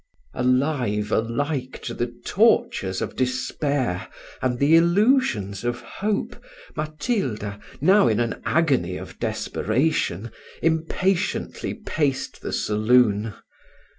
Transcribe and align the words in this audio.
Alive 0.33 1.11
alike 1.11 1.79
to 1.83 1.93
the 1.93 2.11
tortures 2.25 3.03
of 3.03 3.15
despair 3.15 4.07
and 4.41 4.57
the 4.57 4.75
illusions 4.75 5.63
of 5.63 5.81
hope, 5.81 6.43
Matilda, 6.75 7.59
now 7.81 8.07
in 8.07 8.19
an 8.19 8.41
agony 8.43 8.97
of 8.97 9.19
desperation, 9.19 10.31
impatiently 10.59 11.75
paced 11.75 12.41
the 12.41 12.51
saloon. 12.51 13.35